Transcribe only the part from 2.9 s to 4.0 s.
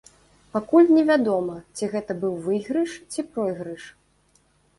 ці пройгрыш.